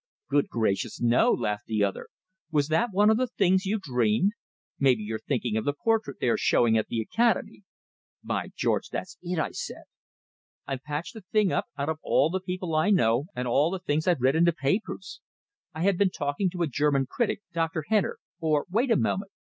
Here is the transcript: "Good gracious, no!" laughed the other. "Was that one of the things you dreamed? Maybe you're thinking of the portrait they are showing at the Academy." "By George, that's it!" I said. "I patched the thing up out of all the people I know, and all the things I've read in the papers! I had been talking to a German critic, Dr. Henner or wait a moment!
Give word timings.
"Good 0.31 0.47
gracious, 0.49 0.99
no!" 0.99 1.31
laughed 1.31 1.67
the 1.67 1.83
other. 1.83 2.07
"Was 2.49 2.69
that 2.69 2.89
one 2.91 3.11
of 3.11 3.17
the 3.17 3.27
things 3.27 3.67
you 3.67 3.77
dreamed? 3.79 4.31
Maybe 4.79 5.03
you're 5.03 5.19
thinking 5.19 5.55
of 5.57 5.63
the 5.63 5.73
portrait 5.75 6.17
they 6.19 6.27
are 6.29 6.39
showing 6.39 6.75
at 6.75 6.87
the 6.87 7.01
Academy." 7.03 7.61
"By 8.23 8.49
George, 8.55 8.89
that's 8.89 9.19
it!" 9.21 9.37
I 9.37 9.51
said. 9.51 9.83
"I 10.65 10.77
patched 10.77 11.13
the 11.13 11.21
thing 11.21 11.51
up 11.51 11.65
out 11.77 11.87
of 11.89 11.99
all 12.01 12.31
the 12.31 12.39
people 12.39 12.73
I 12.73 12.89
know, 12.89 13.25
and 13.35 13.47
all 13.47 13.69
the 13.69 13.77
things 13.77 14.07
I've 14.07 14.21
read 14.21 14.35
in 14.35 14.45
the 14.45 14.53
papers! 14.53 15.21
I 15.75 15.83
had 15.83 15.99
been 15.99 16.09
talking 16.09 16.49
to 16.49 16.63
a 16.63 16.67
German 16.67 17.05
critic, 17.05 17.43
Dr. 17.53 17.83
Henner 17.87 18.17
or 18.39 18.65
wait 18.71 18.89
a 18.89 18.95
moment! 18.95 19.29